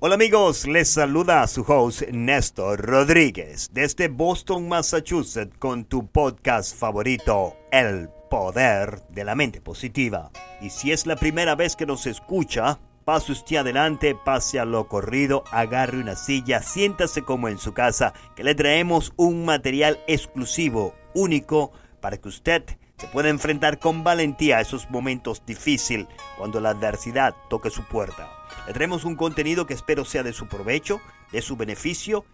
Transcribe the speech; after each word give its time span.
Hola 0.00 0.14
amigos, 0.14 0.64
les 0.68 0.88
saluda 0.88 1.44
su 1.48 1.62
host 1.62 2.02
Néstor 2.12 2.86
Rodríguez 2.86 3.68
desde 3.72 4.06
Boston, 4.06 4.68
Massachusetts 4.68 5.58
con 5.58 5.86
tu 5.86 6.06
podcast 6.06 6.78
favorito, 6.78 7.56
El 7.72 8.08
Poder 8.30 9.02
de 9.08 9.24
la 9.24 9.34
Mente 9.34 9.60
Positiva. 9.60 10.30
Y 10.60 10.70
si 10.70 10.92
es 10.92 11.04
la 11.04 11.16
primera 11.16 11.56
vez 11.56 11.74
que 11.74 11.84
nos 11.84 12.06
escucha, 12.06 12.78
pase 13.04 13.32
usted 13.32 13.56
adelante, 13.56 14.14
pase 14.14 14.60
a 14.60 14.64
lo 14.64 14.86
corrido, 14.86 15.42
agarre 15.50 15.98
una 15.98 16.14
silla, 16.14 16.62
siéntase 16.62 17.22
como 17.22 17.48
en 17.48 17.58
su 17.58 17.74
casa, 17.74 18.12
que 18.36 18.44
le 18.44 18.54
traemos 18.54 19.12
un 19.16 19.44
material 19.44 19.98
exclusivo, 20.06 20.94
único, 21.12 21.72
para 22.00 22.18
que 22.18 22.28
usted 22.28 22.62
se 22.98 23.08
pueda 23.08 23.30
enfrentar 23.30 23.80
con 23.80 24.04
valentía 24.04 24.58
a 24.58 24.60
esos 24.60 24.88
momentos 24.90 25.42
difíciles 25.44 26.06
cuando 26.36 26.60
la 26.60 26.70
adversidad 26.70 27.34
toque 27.50 27.70
su 27.70 27.82
puerta. 27.82 28.37
Tendremos 28.66 29.04
un 29.04 29.16
contenido 29.16 29.66
que 29.66 29.74
espero 29.74 30.04
sea 30.04 30.22
de 30.22 30.32
su 30.32 30.46
provecho, 30.46 31.00
de 31.32 31.42
su 31.42 31.56
beneficio 31.56 32.24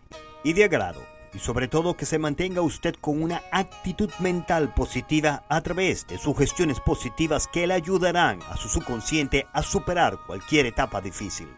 y 0.42 0.52
de 0.52 0.64
agrado. 0.64 1.00
Y 1.32 1.41
sobre 1.41 1.66
todo 1.66 1.96
que 1.96 2.06
se 2.06 2.18
mantenga 2.18 2.62
usted 2.62 2.95
con 3.00 3.20
una 3.20 3.42
actitud 3.50 4.10
mental 4.20 4.72
positiva 4.72 5.45
a 5.48 5.60
través 5.62 6.06
de 6.06 6.19
sugestiones 6.19 6.78
positivas 6.78 7.48
que 7.48 7.66
le 7.66 7.74
ayudarán 7.74 8.41
a 8.48 8.56
su 8.56 8.69
subconsciente 8.69 9.46
a 9.52 9.62
superar 9.62 10.19
cualquier 10.27 10.66
etapa 10.66 11.00
difícil. 11.00 11.48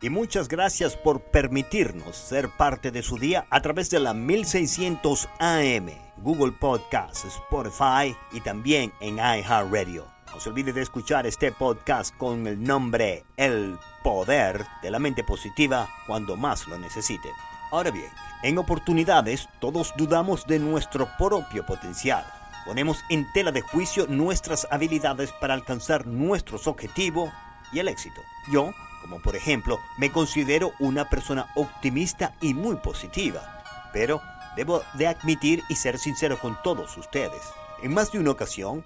Y 0.00 0.10
muchas 0.10 0.48
gracias 0.48 0.94
por 0.96 1.20
permitirnos 1.20 2.16
ser 2.16 2.48
parte 2.50 2.90
de 2.90 3.02
su 3.02 3.18
día 3.18 3.46
a 3.50 3.60
través 3.60 3.90
de 3.90 4.00
la 4.00 4.14
1600 4.14 5.28
AM, 5.38 5.90
Google 6.18 6.52
Podcasts, 6.52 7.24
Spotify 7.24 8.14
y 8.32 8.40
también 8.40 8.92
en 9.00 9.16
iHeartRadio. 9.16 10.15
No 10.36 10.40
se 10.40 10.50
olvide 10.50 10.74
de 10.74 10.82
escuchar 10.82 11.26
este 11.26 11.50
podcast 11.50 12.14
con 12.14 12.46
el 12.46 12.62
nombre 12.62 13.24
El 13.38 13.78
Poder 14.02 14.66
de 14.82 14.90
la 14.90 14.98
Mente 14.98 15.24
Positiva 15.24 15.88
cuando 16.06 16.36
más 16.36 16.68
lo 16.68 16.78
necesite. 16.78 17.30
Ahora 17.70 17.90
bien, 17.90 18.10
en 18.42 18.58
oportunidades 18.58 19.48
todos 19.60 19.94
dudamos 19.96 20.46
de 20.46 20.58
nuestro 20.58 21.08
propio 21.16 21.64
potencial. 21.64 22.22
Ponemos 22.66 23.02
en 23.08 23.26
tela 23.32 23.50
de 23.50 23.62
juicio 23.62 24.08
nuestras 24.08 24.68
habilidades 24.70 25.32
para 25.32 25.54
alcanzar 25.54 26.06
nuestros 26.06 26.66
objetivos 26.66 27.30
y 27.72 27.78
el 27.78 27.88
éxito. 27.88 28.20
Yo, 28.52 28.74
como 29.00 29.22
por 29.22 29.36
ejemplo, 29.36 29.80
me 29.96 30.12
considero 30.12 30.72
una 30.80 31.08
persona 31.08 31.46
optimista 31.54 32.34
y 32.42 32.52
muy 32.52 32.76
positiva. 32.76 33.62
Pero 33.90 34.20
debo 34.54 34.82
de 34.98 35.06
admitir 35.06 35.62
y 35.70 35.76
ser 35.76 35.96
sincero 35.98 36.38
con 36.38 36.58
todos 36.62 36.94
ustedes. 36.98 37.40
En 37.82 37.94
más 37.94 38.12
de 38.12 38.18
una 38.18 38.32
ocasión, 38.32 38.84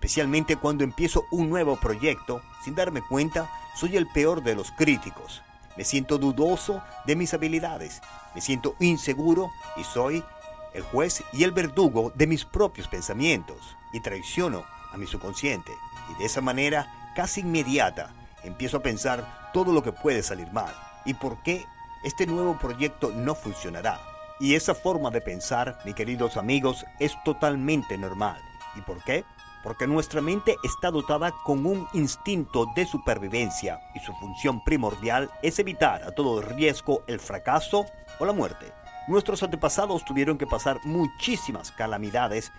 especialmente 0.00 0.56
cuando 0.56 0.82
empiezo 0.82 1.26
un 1.30 1.50
nuevo 1.50 1.76
proyecto, 1.76 2.40
sin 2.64 2.74
darme 2.74 3.02
cuenta, 3.02 3.50
soy 3.76 3.98
el 3.98 4.06
peor 4.06 4.42
de 4.42 4.54
los 4.54 4.70
críticos. 4.70 5.42
Me 5.76 5.84
siento 5.84 6.16
dudoso 6.16 6.82
de 7.04 7.16
mis 7.16 7.34
habilidades, 7.34 8.00
me 8.34 8.40
siento 8.40 8.76
inseguro 8.80 9.50
y 9.76 9.84
soy 9.84 10.24
el 10.72 10.82
juez 10.84 11.22
y 11.34 11.44
el 11.44 11.52
verdugo 11.52 12.12
de 12.14 12.26
mis 12.26 12.46
propios 12.46 12.88
pensamientos 12.88 13.76
y 13.92 14.00
traiciono 14.00 14.64
a 14.90 14.96
mi 14.96 15.06
subconsciente. 15.06 15.72
Y 16.10 16.18
de 16.18 16.24
esa 16.24 16.40
manera, 16.40 17.12
casi 17.14 17.42
inmediata, 17.42 18.08
empiezo 18.42 18.78
a 18.78 18.82
pensar 18.82 19.50
todo 19.52 19.70
lo 19.70 19.82
que 19.82 19.92
puede 19.92 20.22
salir 20.22 20.50
mal 20.50 20.74
y 21.04 21.12
por 21.12 21.42
qué 21.42 21.66
este 22.04 22.26
nuevo 22.26 22.58
proyecto 22.58 23.12
no 23.14 23.34
funcionará. 23.34 24.00
Y 24.40 24.54
esa 24.54 24.74
forma 24.74 25.10
de 25.10 25.20
pensar, 25.20 25.78
mis 25.84 25.94
queridos 25.94 26.38
amigos, 26.38 26.86
es 26.98 27.12
totalmente 27.22 27.98
normal. 27.98 28.40
¿Y 28.76 28.80
por 28.80 29.04
qué? 29.04 29.26
Porque 29.62 29.86
nuestra 29.86 30.20
mente 30.20 30.56
está 30.62 30.90
dotada 30.90 31.32
con 31.44 31.66
un 31.66 31.86
instinto 31.92 32.66
de 32.74 32.86
supervivencia 32.86 33.80
y 33.94 34.00
su 34.00 34.12
función 34.14 34.62
primordial 34.64 35.30
es 35.42 35.58
evitar 35.58 36.02
a 36.02 36.12
todo 36.12 36.40
riesgo 36.40 37.02
el 37.06 37.20
fracaso 37.20 37.86
o 38.18 38.24
la 38.24 38.32
muerte. 38.32 38.72
Nuestros 39.08 39.42
antepasados 39.42 40.04
tuvieron 40.04 40.38
que 40.38 40.46
pasar 40.46 40.78
muchísimas 40.84 41.72
calamidades 41.72 42.52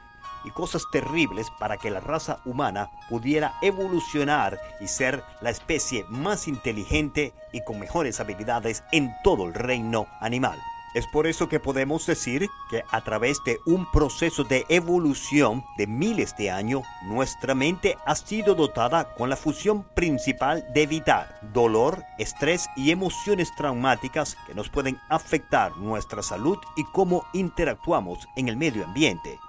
y 0.44 0.50
cosas 0.52 0.84
terribles 0.92 1.48
para 1.60 1.78
que 1.78 1.92
la 1.92 2.00
raza 2.00 2.40
humana 2.46 2.90
pudiera 3.10 3.54
evolucionar 3.62 4.60
y 4.80 4.88
ser 4.88 5.24
la 5.42 5.50
especie 5.50 6.06
más 6.10 6.48
inteligente 6.48 7.34
y 7.52 7.64
con 7.64 7.80
mejores 7.80 8.20
habilidades 8.20 8.84
en 8.92 9.14
todo 9.24 9.46
el 9.46 9.54
reino 9.54 10.08
animal. 10.20 10.60
Es 10.94 11.08
por 11.08 11.26
eso 11.26 11.48
que 11.48 11.62
podemos 11.62 12.06
decir 12.06 12.50
que 12.70 12.84
a 12.92 13.02
través 13.02 13.42
de 13.46 13.60
un 13.66 13.90
proceso 13.92 14.44
de 14.44 14.66
evolución 14.68 15.64
de 15.78 15.88
miles 15.88 16.36
de 16.36 16.52
años, 16.52 16.84
nuestra 17.04 17.56
mente 17.56 17.98
ha 18.06 18.14
sido 18.16 18.56
dotada 18.56 19.14
con 19.16 19.30
la 19.30 19.38
función 19.38 19.84
principal 19.96 20.66
de 20.74 20.84
evitar 20.84 21.40
dolor, 21.54 22.04
estrés 22.20 22.68
y 22.76 22.92
emociones 22.92 23.56
traumáticas 23.56 24.36
que 24.46 24.54
nos 24.54 24.70
pueden 24.70 25.00
afectar 25.10 25.78
nuestra 25.78 26.22
salud 26.22 26.58
y 26.76 26.84
cómo 26.84 27.26
interactuamos 27.32 28.28
en 28.36 28.50
el 28.50 28.58
medio 28.58 28.84
ambiente. 28.84 29.40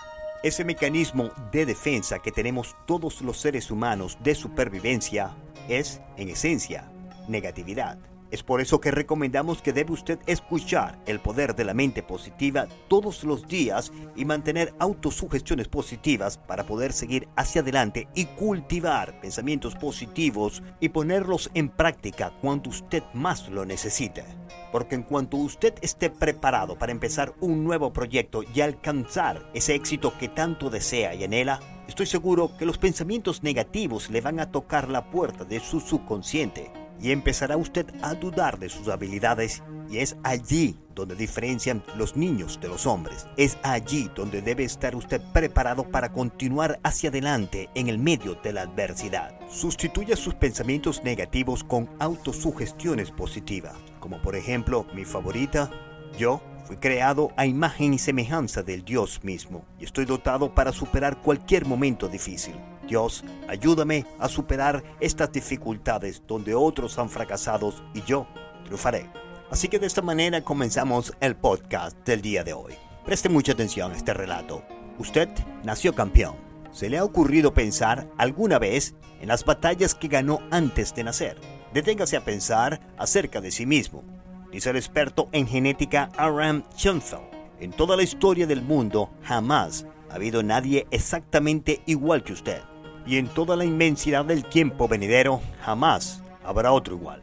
Ese 0.45 0.65
mecanismo 0.65 1.31
de 1.51 1.67
defensa 1.67 2.21
que 2.21 2.31
tenemos 2.31 2.77
todos 2.87 3.21
los 3.21 3.39
seres 3.39 3.71
humanos 3.73 4.17
de 4.21 4.37
supervivencia 4.37 5.33
es, 5.69 6.01
en 6.17 6.29
esencia, 6.29 6.89
negatividad. 7.27 7.99
Es 8.32 8.43
por 8.43 8.62
eso 8.62 8.81
que 8.81 8.91
recomendamos 8.91 9.60
que 9.60 9.75
debe 9.75 9.93
usted 9.93 10.19
escuchar 10.26 10.98
el 11.04 11.20
poder 11.20 11.54
de 11.54 11.66
la 11.66 11.75
mente 11.75 12.03
positiva 12.03 12.66
todos 12.88 13.25
los 13.25 13.47
días 13.47 13.93
y 14.16 14.25
mantener 14.25 14.72
autosugestiones 14.78 15.69
positivas 15.69 16.38
para 16.38 16.65
poder 16.65 16.94
seguir 16.94 17.28
hacia 17.37 17.60
adelante 17.60 18.09
y 18.15 18.25
cultivar 18.25 19.20
pensamientos 19.20 19.75
positivos 19.75 20.62
y 20.81 20.88
ponerlos 20.88 21.50
en 21.53 21.69
práctica 21.69 22.32
cuando 22.41 22.70
usted 22.70 23.03
más 23.12 23.50
lo 23.50 23.66
necesite. 23.66 24.25
Porque 24.72 24.94
en 24.94 25.03
cuanto 25.03 25.37
usted 25.37 25.75
esté 25.82 26.09
preparado 26.09 26.78
para 26.78 26.93
empezar 26.93 27.34
un 27.43 27.62
nuevo 27.62 27.93
proyecto 27.93 28.43
y 28.54 28.62
alcanzar 28.62 29.50
ese 29.53 29.75
éxito 29.75 30.16
que 30.19 30.31
tanto 30.31 30.70
desea 30.70 31.14
y 31.14 31.22
anhela, 31.22 31.60
estoy 31.87 32.06
seguro 32.06 32.56
que 32.56 32.64
los 32.64 32.78
pensamientos 32.78 33.43
negativos 33.43 34.09
le 34.09 34.22
van 34.22 34.41
a 34.41 34.50
tocar 34.50 34.88
la 34.88 35.10
puerta 35.10 35.44
de 35.44 35.60
su 35.60 35.81
subconsciente 35.81 36.81
y 37.03 37.11
empezará 37.11 37.57
usted 37.57 37.87
a 38.01 38.15
dudar 38.15 38.59
de 38.59 38.69
sus 38.69 38.89
habilidades 38.89 39.63
y 39.91 39.99
es 39.99 40.17
allí 40.23 40.79
donde 40.95 41.17
diferencian 41.17 41.83
los 41.97 42.17
niños 42.17 42.61
de 42.61 42.69
los 42.69 42.87
hombres. 42.87 43.27
Es 43.37 43.59
allí 43.63 44.11
donde 44.15 44.41
debe 44.41 44.65
estar 44.65 44.95
usted 44.95 45.21
preparado 45.33 45.85
para 45.85 46.12
continuar 46.12 46.79
hacia 46.83 47.11
adelante 47.11 47.69
en 47.75 47.89
el 47.89 47.99
medio 47.99 48.37
de 48.37 48.53
la 48.53 48.62
adversidad. 48.62 49.39
Sustituya 49.51 50.17
sus 50.17 50.35
pensamientos 50.35 51.03
negativos 51.03 51.65
con 51.65 51.91
autosugestiones 51.99 53.11
positivas, 53.11 53.75
como 54.01 54.23
por 54.23 54.37
ejemplo 54.37 54.87
mi 54.95 55.05
favorita, 55.05 55.71
yo 56.19 56.41
fui 56.65 56.77
creado 56.77 57.33
a 57.37 57.47
imagen 57.47 57.95
y 57.95 57.99
semejanza 57.99 58.62
del 58.62 58.85
Dios 58.85 59.25
mismo 59.25 59.65
y 59.79 59.85
estoy 59.85 60.05
dotado 60.05 60.55
para 60.55 60.73
superar 60.73 61.21
cualquier 61.21 61.67
momento 61.67 62.09
difícil. 62.09 62.55
Dios, 62.93 63.25
ayúdame 63.49 64.05
a 64.19 64.29
superar 64.29 64.85
estas 65.01 65.33
dificultades 65.33 66.23
donde 66.29 66.55
otros 66.55 66.99
han 66.99 67.09
fracasado 67.09 67.73
y 67.95 68.03
yo 68.03 68.27
triunfaré. 68.67 69.09
Así 69.51 69.69
que 69.69 69.79
de 69.79 69.87
esta 69.87 70.03
manera 70.03 70.43
comenzamos 70.43 71.15
el 71.19 71.35
podcast 71.35 71.97
del 72.07 72.21
día 72.21 72.45
de 72.45 72.53
hoy. 72.53 72.75
Preste 73.07 73.31
mucha 73.31 73.53
atención 73.53 73.93
a 73.93 73.97
este 73.97 74.13
relato. 74.13 74.63
Usted 74.99 75.31
nació 75.65 75.95
campeón. 75.95 76.37
¿Se 76.71 76.91
le 76.91 76.99
ha 76.99 77.05
ocurrido 77.05 77.55
pensar 77.55 78.11
alguna 78.19 78.59
vez 78.59 78.95
en 79.23 79.29
las 79.29 79.43
batallas 79.47 79.95
que 79.95 80.09
ganó 80.09 80.41
antes 80.51 80.95
de 80.95 81.05
nacer? 81.05 81.41
Deténgase 81.73 82.19
a 82.19 82.25
pensar 82.27 82.79
acerca 82.99 83.41
de 83.41 83.53
sí 83.53 83.65
mismo. 83.65 84.05
Dice 84.51 84.69
el 84.69 84.77
experto 84.77 85.31
en 85.33 85.47
genética 85.47 86.11
Aram 86.19 86.63
Schoenfeld. 86.77 87.25
En 87.59 87.71
toda 87.71 87.97
la 87.97 88.03
historia 88.03 88.47
del 88.47 88.61
mundo 88.61 89.09
jamás 89.23 89.87
ha 90.11 90.17
habido 90.17 90.43
nadie 90.43 90.87
exactamente 90.91 91.81
igual 91.87 92.23
que 92.23 92.35
usted 92.35 92.61
y 93.07 93.19
en 93.19 93.29
toda 93.29 93.57
la 93.57 93.65
inmensidad 93.65 94.25
del 94.25 94.45
tiempo 94.45 94.89
venidero 94.89 95.41
jamás 95.63 96.23
habrá 96.45 96.73
otro 96.73 96.95
igual. 96.95 97.23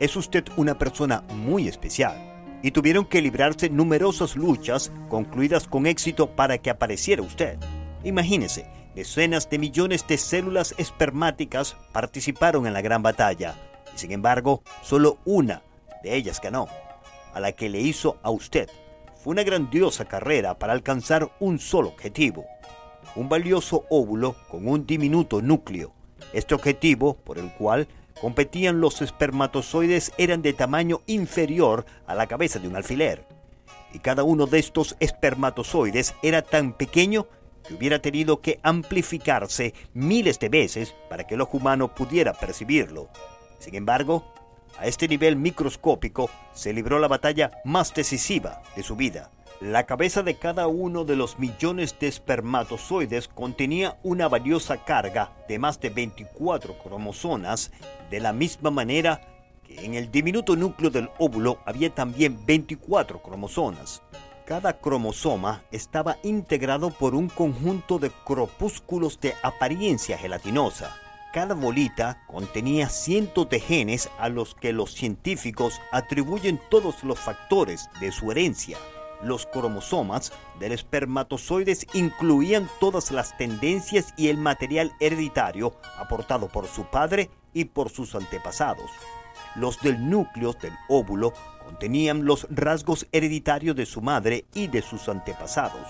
Es 0.00 0.16
usted 0.16 0.44
una 0.56 0.76
persona 0.76 1.22
muy 1.34 1.68
especial 1.68 2.16
y 2.62 2.70
tuvieron 2.70 3.04
que 3.04 3.22
librarse 3.22 3.68
numerosas 3.68 4.36
luchas 4.36 4.90
concluidas 5.08 5.68
con 5.68 5.86
éxito 5.86 6.30
para 6.30 6.58
que 6.58 6.70
apareciera 6.70 7.22
usted. 7.22 7.58
Imagínese, 8.02 8.66
decenas 8.94 9.48
de 9.50 9.58
millones 9.58 10.06
de 10.06 10.18
células 10.18 10.74
espermáticas 10.78 11.76
participaron 11.92 12.66
en 12.66 12.72
la 12.72 12.80
gran 12.80 13.02
batalla 13.02 13.54
y 13.94 13.98
sin 13.98 14.12
embargo 14.12 14.62
solo 14.82 15.18
una 15.24 15.62
de 16.02 16.16
ellas 16.16 16.40
ganó, 16.40 16.68
a 17.32 17.40
la 17.40 17.52
que 17.52 17.68
le 17.68 17.80
hizo 17.80 18.18
a 18.22 18.30
usted. 18.30 18.68
Fue 19.22 19.32
una 19.32 19.42
grandiosa 19.42 20.04
carrera 20.04 20.58
para 20.58 20.72
alcanzar 20.72 21.30
un 21.40 21.58
solo 21.58 21.88
objetivo, 21.88 22.44
un 23.16 23.28
valioso 23.28 23.84
óvulo 23.90 24.36
con 24.50 24.68
un 24.68 24.86
diminuto 24.86 25.42
núcleo. 25.42 25.92
Este 26.32 26.54
objetivo, 26.54 27.14
por 27.14 27.38
el 27.38 27.52
cual 27.52 27.88
competían 28.20 28.80
los 28.80 29.02
espermatozoides, 29.02 30.12
eran 30.18 30.42
de 30.42 30.52
tamaño 30.52 31.02
inferior 31.06 31.84
a 32.06 32.14
la 32.14 32.26
cabeza 32.26 32.58
de 32.58 32.68
un 32.68 32.76
alfiler. 32.76 33.26
Y 33.92 33.98
cada 34.00 34.24
uno 34.24 34.46
de 34.46 34.58
estos 34.58 34.96
espermatozoides 35.00 36.14
era 36.22 36.42
tan 36.42 36.72
pequeño 36.72 37.26
que 37.66 37.74
hubiera 37.74 38.00
tenido 38.00 38.40
que 38.40 38.60
amplificarse 38.62 39.74
miles 39.94 40.38
de 40.38 40.48
veces 40.48 40.94
para 41.08 41.24
que 41.26 41.34
el 41.34 41.40
ojo 41.40 41.58
humano 41.58 41.94
pudiera 41.94 42.34
percibirlo. 42.34 43.08
Sin 43.58 43.74
embargo, 43.74 44.24
A 44.78 44.86
este 44.86 45.06
nivel 45.06 45.36
microscópico 45.36 46.30
se 46.52 46.72
libró 46.72 46.98
la 46.98 47.08
batalla 47.08 47.52
más 47.64 47.94
decisiva 47.94 48.62
de 48.74 48.82
su 48.82 48.96
vida. 48.96 49.30
La 49.60 49.86
cabeza 49.86 50.24
de 50.24 50.34
cada 50.34 50.66
uno 50.66 51.04
de 51.04 51.14
los 51.14 51.38
millones 51.38 51.96
de 52.00 52.08
espermatozoides 52.08 53.28
contenía 53.28 53.98
una 54.02 54.28
valiosa 54.28 54.84
carga 54.84 55.32
de 55.48 55.60
más 55.60 55.80
de 55.80 55.90
24 55.90 56.76
cromosomas, 56.78 57.70
de 58.10 58.18
la 58.18 58.32
misma 58.32 58.72
manera 58.72 59.20
que 59.62 59.84
en 59.84 59.94
el 59.94 60.10
diminuto 60.10 60.56
núcleo 60.56 60.90
del 60.90 61.08
óvulo 61.18 61.60
había 61.64 61.94
también 61.94 62.44
24 62.44 63.22
cromosomas. 63.22 64.02
Cada 64.44 64.78
cromosoma 64.78 65.62
estaba 65.70 66.18
integrado 66.24 66.90
por 66.90 67.14
un 67.14 67.28
conjunto 67.28 67.98
de 68.00 68.10
corpúsculos 68.10 69.20
de 69.20 69.34
apariencia 69.42 70.18
gelatinosa. 70.18 70.94
Cada 71.32 71.54
bolita 71.54 72.24
contenía 72.26 72.88
cientos 72.88 73.48
de 73.48 73.60
genes 73.60 74.10
a 74.18 74.28
los 74.28 74.54
que 74.54 74.72
los 74.72 74.92
científicos 74.92 75.80
atribuyen 75.92 76.60
todos 76.70 77.04
los 77.04 77.18
factores 77.18 77.88
de 78.00 78.12
su 78.12 78.30
herencia. 78.30 78.78
Los 79.22 79.46
cromosomas 79.46 80.32
del 80.58 80.72
espermatozoides 80.72 81.86
incluían 81.94 82.68
todas 82.80 83.10
las 83.10 83.36
tendencias 83.38 84.12
y 84.16 84.28
el 84.28 84.38
material 84.38 84.92
hereditario 85.00 85.74
aportado 85.98 86.48
por 86.48 86.66
su 86.66 86.84
padre 86.84 87.30
y 87.52 87.66
por 87.66 87.90
sus 87.90 88.14
antepasados. 88.14 88.90
Los 89.56 89.80
del 89.80 90.10
núcleo 90.10 90.52
del 90.52 90.72
óvulo 90.88 91.32
contenían 91.64 92.24
los 92.24 92.46
rasgos 92.50 93.06
hereditarios 93.12 93.76
de 93.76 93.86
su 93.86 94.02
madre 94.02 94.46
y 94.52 94.66
de 94.66 94.82
sus 94.82 95.08
antepasados. 95.08 95.86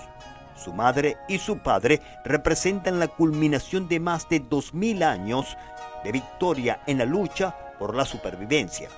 Su 0.55 0.71
madre 0.73 1.17
y 1.27 1.37
su 1.37 1.57
padre 1.57 2.01
representan 2.23 2.99
la 2.99 3.07
culminación 3.07 3.87
de 3.87 3.99
más 3.99 4.29
de 4.29 4.41
2.000 4.41 5.03
años 5.03 5.57
de 6.03 6.11
victoria 6.11 6.81
en 6.87 6.99
la 6.99 7.05
lucha 7.05 7.55
por 7.77 7.95
la 7.95 8.05
supervivencia. 8.05 8.89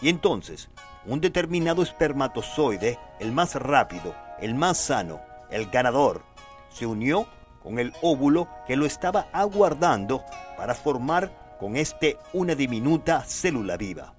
Y 0.00 0.08
entonces, 0.08 0.68
un 1.06 1.20
determinado 1.20 1.82
espermatozoide, 1.82 2.98
el 3.20 3.32
más 3.32 3.54
rápido, 3.54 4.14
el 4.40 4.54
más 4.54 4.78
sano, 4.78 5.20
el 5.50 5.66
ganador, 5.66 6.22
se 6.68 6.86
unió 6.86 7.26
con 7.62 7.78
el 7.78 7.92
óvulo 8.02 8.48
que 8.66 8.76
lo 8.76 8.86
estaba 8.86 9.28
aguardando 9.32 10.24
para 10.56 10.74
formar 10.74 11.56
con 11.58 11.76
este 11.76 12.18
una 12.32 12.54
diminuta 12.54 13.22
célula 13.22 13.76
viva. 13.76 14.14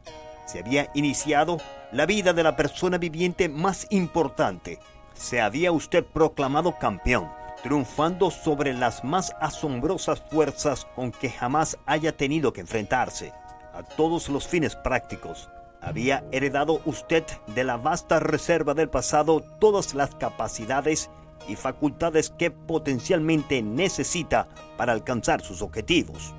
Se 0.46 0.60
había 0.60 0.90
iniciado 0.94 1.58
la 1.92 2.06
vida 2.06 2.34
de 2.34 2.44
la 2.44 2.56
persona 2.56 2.98
viviente 2.98 3.48
más 3.48 3.86
importante. 3.90 4.80
Se 5.14 5.42
había 5.42 5.72
usted 5.72 6.04
proclamado 6.06 6.78
campeón, 6.78 7.30
triunfando 7.64 8.32
sobre 8.32 8.74
las 8.74 9.04
más 9.04 9.36
asombrosas 9.40 10.24
fuerzas 10.30 10.86
con 10.96 11.12
que 11.12 11.30
jamás 11.30 11.78
haya 11.86 12.16
tenido 12.16 12.54
que 12.54 12.62
enfrentarse. 12.62 13.34
A 13.74 13.84
todos 13.84 14.30
los 14.30 14.48
fines 14.48 14.76
prácticos, 14.76 15.50
había 15.82 16.24
heredado 16.32 16.82
usted 16.86 17.24
de 17.48 17.64
la 17.64 17.78
vasta 17.78 18.20
reserva 18.20 18.74
del 18.74 18.90
pasado 18.90 19.42
todas 19.60 19.94
las 19.94 20.16
capacidades 20.16 21.10
y 21.48 21.56
facultades 21.56 22.30
que 22.30 22.52
potencialmente 22.52 23.62
necesita 23.62 24.48
para 24.78 24.94
alcanzar 24.94 25.42
sus 25.42 25.62
objetivos. 25.62 26.34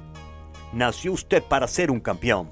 Nació 0.73 1.13
usted 1.13 1.43
para 1.43 1.67
ser 1.67 1.91
un 1.91 2.01
campeón, 2.01 2.49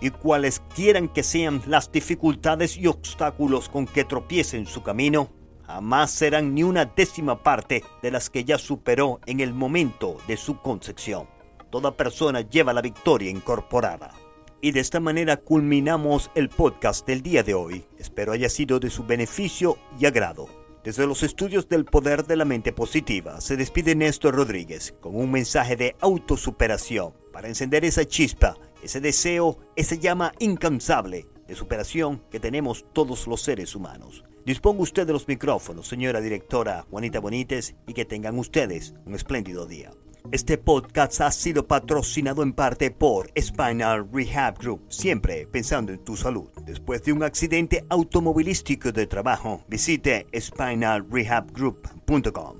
y 0.00 0.10
cuales 0.10 0.62
quieran 0.74 1.08
que 1.08 1.22
sean 1.22 1.62
las 1.66 1.90
dificultades 1.90 2.76
y 2.76 2.86
obstáculos 2.86 3.68
con 3.68 3.86
que 3.86 4.04
tropiece 4.04 4.56
en 4.56 4.66
su 4.66 4.82
camino, 4.82 5.28
jamás 5.66 6.10
serán 6.10 6.54
ni 6.54 6.62
una 6.62 6.84
décima 6.84 7.42
parte 7.42 7.84
de 8.00 8.10
las 8.10 8.30
que 8.30 8.44
ya 8.44 8.58
superó 8.58 9.20
en 9.26 9.40
el 9.40 9.52
momento 9.52 10.16
de 10.26 10.36
su 10.36 10.60
concepción. 10.62 11.26
Toda 11.70 11.96
persona 11.96 12.40
lleva 12.40 12.72
la 12.72 12.80
victoria 12.80 13.30
incorporada. 13.30 14.12
Y 14.60 14.72
de 14.72 14.80
esta 14.80 14.98
manera 14.98 15.36
culminamos 15.36 16.32
el 16.34 16.48
podcast 16.48 17.06
del 17.06 17.22
día 17.22 17.44
de 17.44 17.54
hoy. 17.54 17.84
Espero 17.96 18.32
haya 18.32 18.48
sido 18.48 18.80
de 18.80 18.90
su 18.90 19.04
beneficio 19.04 19.78
y 20.00 20.06
agrado. 20.06 20.48
Desde 20.82 21.06
los 21.06 21.22
estudios 21.22 21.68
del 21.68 21.84
poder 21.84 22.26
de 22.26 22.34
la 22.34 22.44
mente 22.44 22.72
positiva 22.72 23.40
se 23.40 23.56
despide 23.56 23.94
Néstor 23.94 24.34
Rodríguez 24.34 24.94
con 25.00 25.14
un 25.14 25.30
mensaje 25.30 25.76
de 25.76 25.94
autosuperación 26.00 27.12
para 27.32 27.46
encender 27.46 27.84
esa 27.84 28.04
chispa, 28.04 28.56
ese 28.82 29.00
deseo, 29.00 29.58
esa 29.76 29.94
llama 29.94 30.32
incansable 30.40 31.28
de 31.46 31.54
superación 31.54 32.24
que 32.28 32.40
tenemos 32.40 32.84
todos 32.92 33.28
los 33.28 33.42
seres 33.42 33.76
humanos. 33.76 34.24
Disponga 34.44 34.82
usted 34.82 35.06
de 35.06 35.12
los 35.12 35.28
micrófonos, 35.28 35.86
señora 35.86 36.20
directora 36.20 36.84
Juanita 36.90 37.20
Bonites, 37.20 37.76
y 37.86 37.92
que 37.92 38.04
tengan 38.04 38.38
ustedes 38.38 38.94
un 39.04 39.14
espléndido 39.14 39.66
día. 39.66 39.92
Este 40.30 40.58
podcast 40.58 41.22
ha 41.22 41.30
sido 41.30 41.66
patrocinado 41.66 42.42
en 42.42 42.52
parte 42.52 42.90
por 42.90 43.30
Spinal 43.34 44.06
Rehab 44.12 44.58
Group, 44.58 44.82
siempre 44.90 45.46
pensando 45.46 45.90
en 45.90 46.04
tu 46.04 46.18
salud. 46.18 46.50
Después 46.66 47.02
de 47.02 47.14
un 47.14 47.22
accidente 47.22 47.86
automovilístico 47.88 48.92
de 48.92 49.06
trabajo, 49.06 49.64
visite 49.68 50.26
spinalrehabgroup.com. 50.38 52.58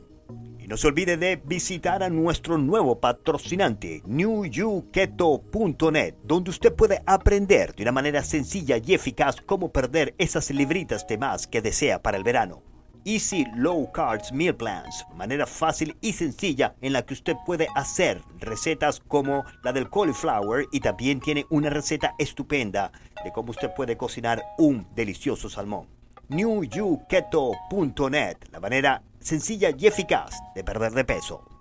Y 0.58 0.66
no 0.66 0.78
se 0.78 0.86
olvide 0.86 1.18
de 1.18 1.36
visitar 1.36 2.02
a 2.02 2.08
nuestro 2.08 2.56
nuevo 2.56 3.00
patrocinante, 3.00 4.00
newyouketo.net, 4.06 6.14
donde 6.24 6.50
usted 6.50 6.74
puede 6.74 7.02
aprender 7.04 7.74
de 7.74 7.82
una 7.82 7.92
manera 7.92 8.22
sencilla 8.22 8.78
y 8.78 8.94
eficaz 8.94 9.42
cómo 9.42 9.72
perder 9.72 10.14
esas 10.16 10.50
libritas 10.50 11.06
de 11.06 11.18
más 11.18 11.46
que 11.46 11.60
desea 11.60 12.00
para 12.00 12.16
el 12.16 12.24
verano. 12.24 12.62
Easy 13.08 13.44
Low 13.56 13.90
Carbs 13.90 14.30
Meal 14.32 14.54
Plans, 14.54 15.06
manera 15.14 15.46
fácil 15.46 15.96
y 16.02 16.12
sencilla 16.12 16.74
en 16.82 16.92
la 16.92 17.06
que 17.06 17.14
usted 17.14 17.36
puede 17.46 17.66
hacer 17.74 18.20
recetas 18.38 19.00
como 19.00 19.46
la 19.64 19.72
del 19.72 19.88
cauliflower 19.88 20.66
y 20.72 20.80
también 20.80 21.18
tiene 21.18 21.46
una 21.48 21.70
receta 21.70 22.14
estupenda 22.18 22.92
de 23.24 23.32
cómo 23.32 23.52
usted 23.52 23.72
puede 23.74 23.96
cocinar 23.96 24.44
un 24.58 24.86
delicioso 24.94 25.48
salmón. 25.48 25.86
NewYouKeto.net, 26.28 28.36
la 28.52 28.60
manera 28.60 29.02
sencilla 29.20 29.70
y 29.70 29.86
eficaz 29.86 30.38
de 30.54 30.62
perder 30.62 30.92
de 30.92 31.06
peso. 31.06 31.57